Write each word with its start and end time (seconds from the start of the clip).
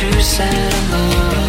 true 0.00 0.22
sad 0.22 0.90
love. 0.90 1.39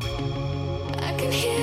I 0.00 1.14
can 1.18 1.32
hear 1.32 1.57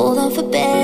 hold 0.00 0.16
on 0.16 0.30
for 0.30 0.42
better 0.42 0.79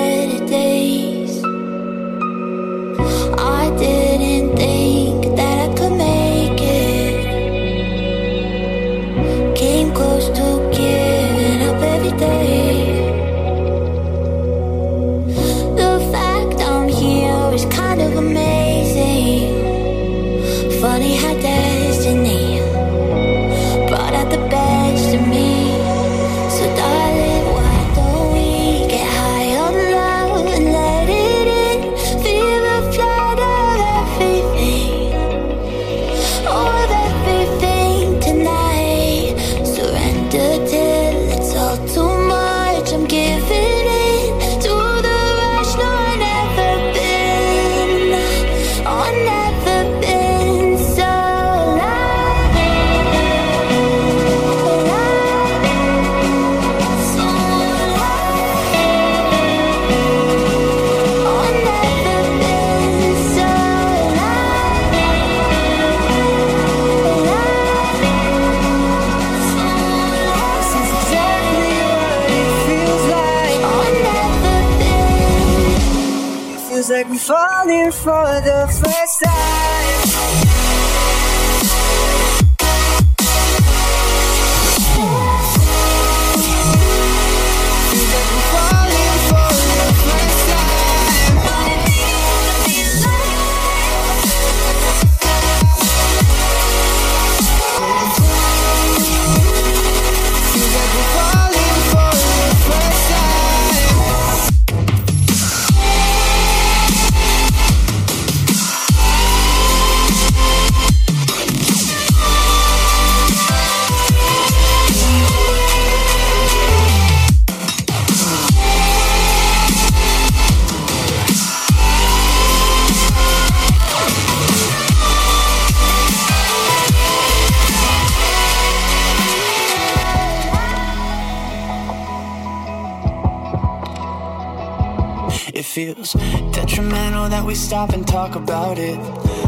stop 137.56 137.94
and 137.94 138.06
talk 138.06 138.34
about 138.36 138.78
it. 138.78 138.98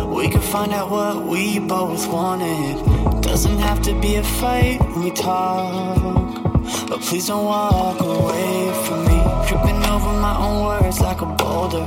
We 0.07 0.29
could 0.31 0.43
find 0.43 0.73
out 0.73 0.91
what 0.91 1.27
we 1.27 1.59
both 1.59 2.09
wanted. 2.09 3.23
Doesn't 3.23 3.59
have 3.59 3.83
to 3.83 3.93
be 4.01 4.17
a 4.17 4.23
fight 4.23 4.81
when 4.81 5.05
we 5.05 5.11
talk. 5.11 6.43
But 6.89 7.01
please 7.03 7.27
don't 7.27 7.45
walk 7.45 8.01
away 8.01 8.73
from 8.87 9.05
me. 9.05 9.19
Tripping 9.47 9.83
over 9.85 10.13
my 10.29 10.35
own 10.39 10.65
words 10.65 11.01
like 11.01 11.21
a 11.21 11.27
boulder. 11.27 11.87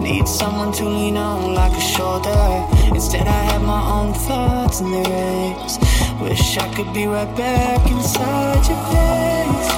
Need 0.00 0.26
someone 0.26 0.72
to 0.72 0.84
lean 0.84 1.16
on 1.16 1.54
like 1.54 1.72
a 1.72 1.80
shoulder. 1.80 2.44
Instead, 2.92 3.26
I 3.26 3.42
have 3.52 3.62
my 3.62 3.82
own 3.96 4.12
thoughts 4.12 4.80
and 4.80 4.92
they 4.92 5.06
race. 5.08 5.78
Wish 6.20 6.58
I 6.58 6.68
could 6.74 6.92
be 6.92 7.06
right 7.06 7.32
back 7.36 7.80
inside 7.90 8.66
your 8.68 8.82
face. 8.90 9.68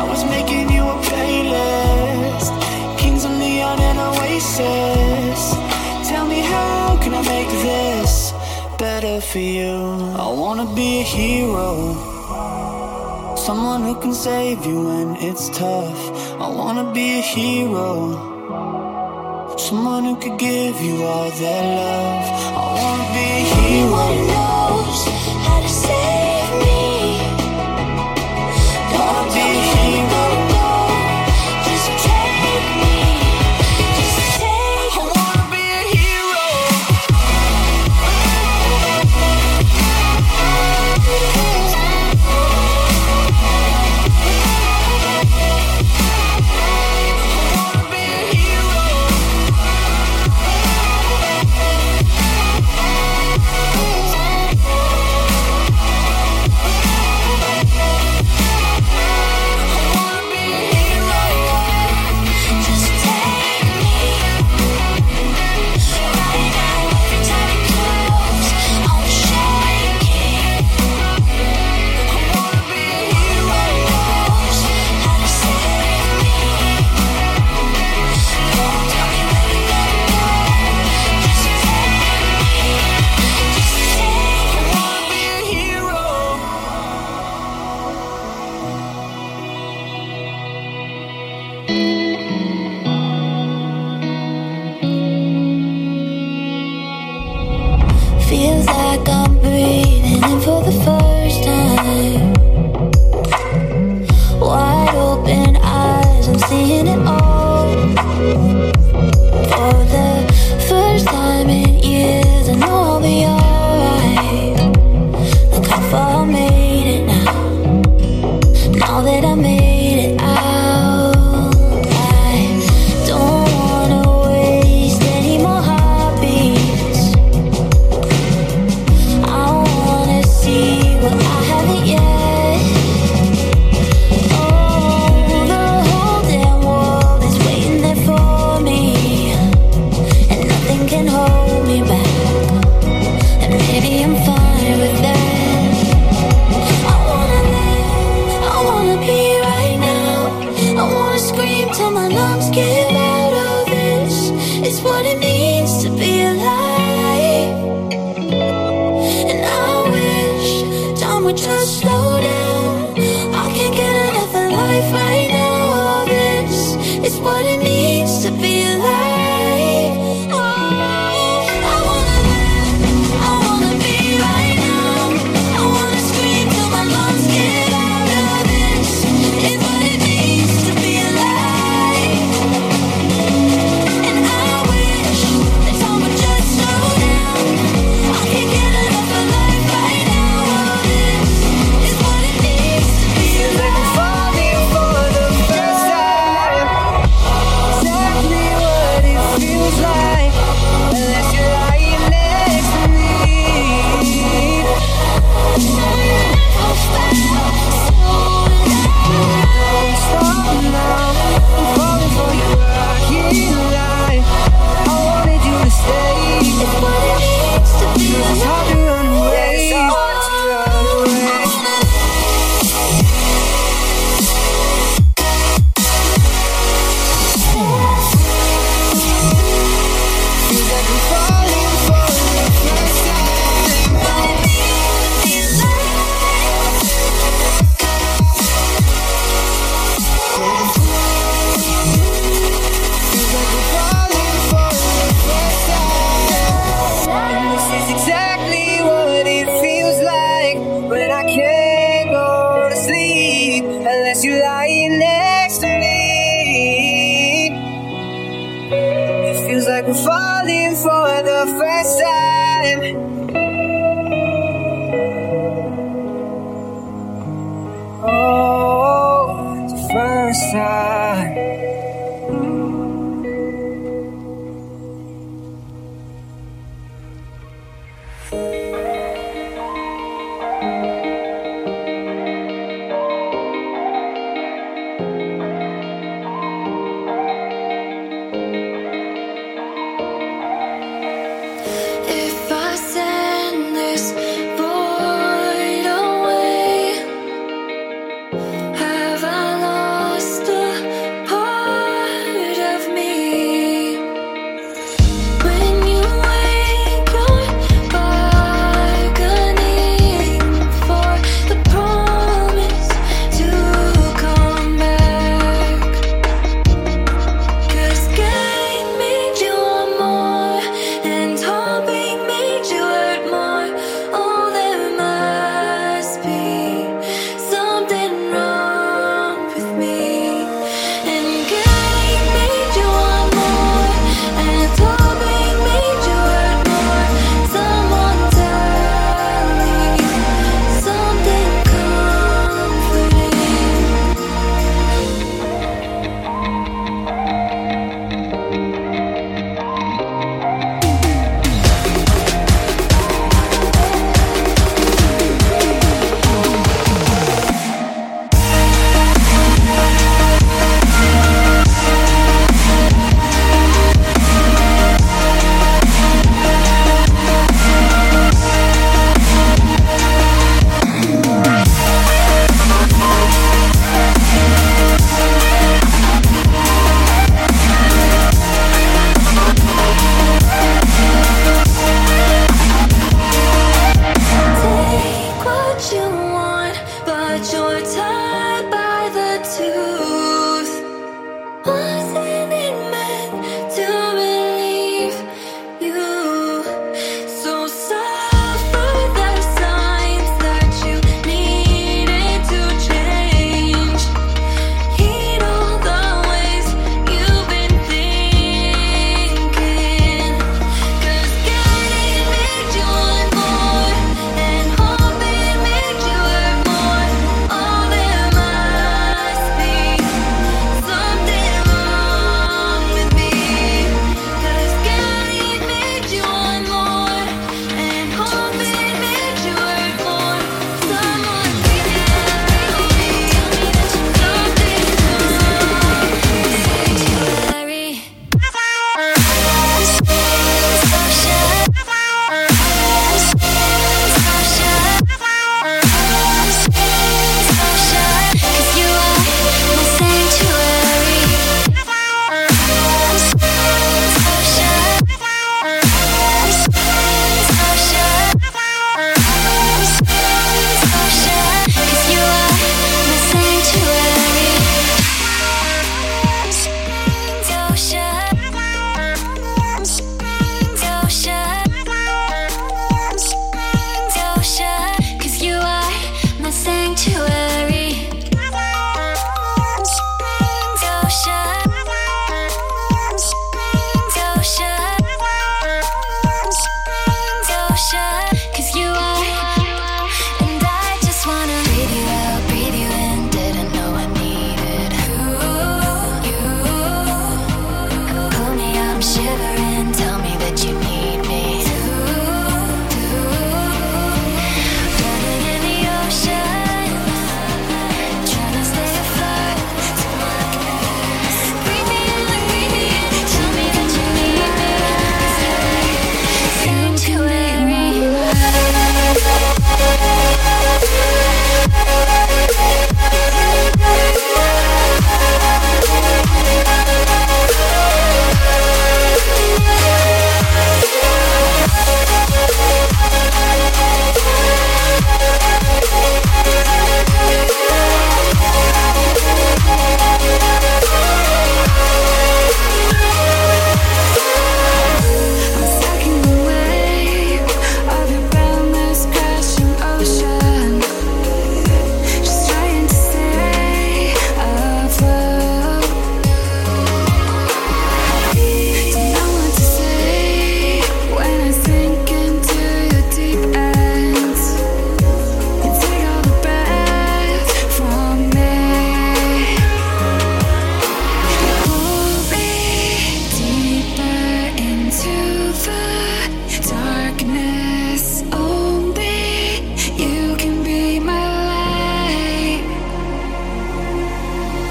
I 0.00 0.02
was 0.08 0.24
making 0.24 0.70
you 0.70 0.82
a 0.82 0.96
playlist. 1.08 2.98
Kings 2.98 3.24
of 3.24 3.32
the 3.32 3.60
and 3.60 3.98
oasis. 3.98 4.95
better 9.00 9.20
for 9.20 9.44
you. 9.60 9.74
I 10.26 10.28
wanna 10.42 10.66
be 10.74 11.00
a 11.00 11.06
hero, 11.16 11.70
someone 13.46 13.82
who 13.86 13.94
can 14.02 14.14
save 14.14 14.64
you 14.64 14.78
when 14.88 15.08
it's 15.28 15.46
tough. 15.50 16.00
I 16.46 16.48
wanna 16.58 16.86
be 16.98 17.06
a 17.22 17.24
hero, 17.34 17.90
someone 19.66 20.02
who 20.08 20.14
could 20.22 20.38
give 20.38 20.76
you 20.88 20.96
all 21.10 21.30
that 21.42 21.64
love. 21.80 22.24
I 22.60 22.64
wanna 22.78 23.06
be 23.16 23.26
a 23.40 23.44
hero. 23.54 23.75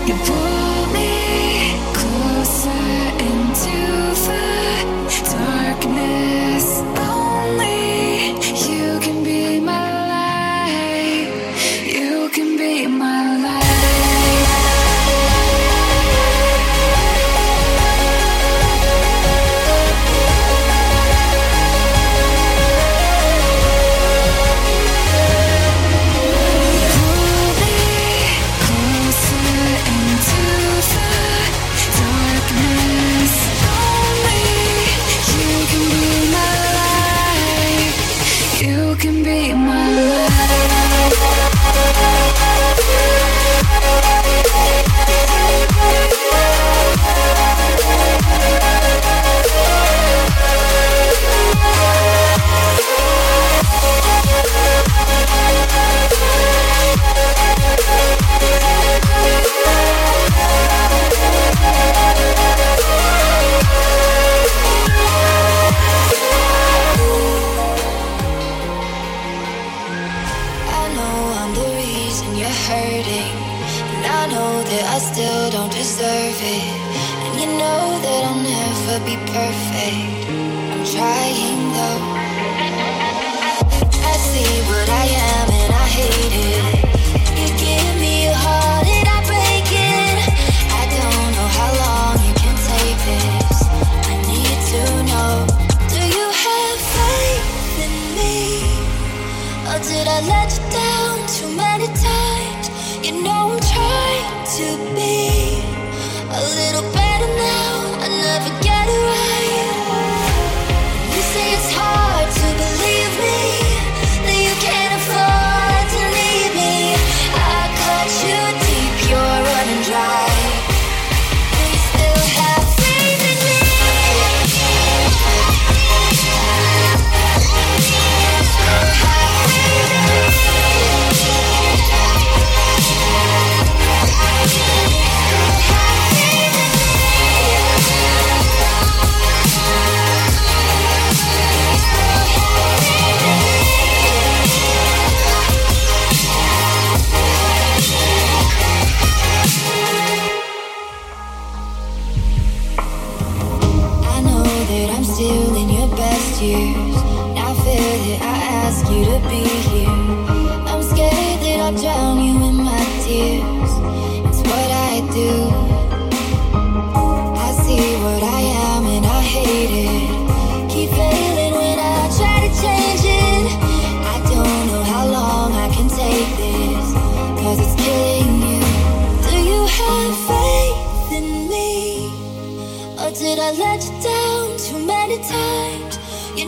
You 0.07 0.13
put 0.17 0.44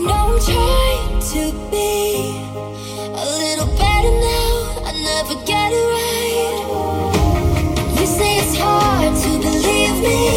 know, 0.07 0.39
trying 0.39 1.19
to 1.31 1.51
be 1.71 2.39
a 3.13 3.25
little 3.43 3.67
better 3.77 4.11
now. 4.31 4.83
I 4.85 4.91
never 5.09 5.35
get 5.45 5.71
it 5.73 5.85
right. 5.95 7.99
You 7.99 8.05
say 8.07 8.37
it's 8.39 8.57
hard 8.57 9.15
to 9.23 9.29
believe 9.39 10.01
me. 10.03 10.36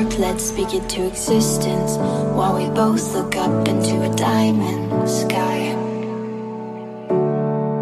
spark, 0.00 0.18
let's 0.18 0.44
speak 0.44 0.74
it 0.74 0.88
to 0.90 1.06
existence 1.06 1.96
While 2.36 2.56
we 2.56 2.68
both 2.74 3.12
look 3.12 3.36
up 3.36 3.68
into 3.68 4.02
a 4.02 4.14
diamond 4.14 5.08
sky. 5.08 5.76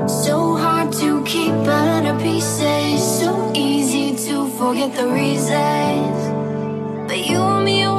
So 0.07 0.57
hard 0.57 0.93
to 0.95 1.23
keep 1.25 1.53
out 1.53 2.07
of 2.07 2.21
pieces 2.23 3.03
So 3.21 3.53
easy 3.55 4.17
to 4.27 4.49
forget 4.51 4.95
the 4.95 5.09
reasons. 5.09 6.19
But 7.09 7.27
you 7.29 7.39
and 7.39 7.65
me 7.65 7.98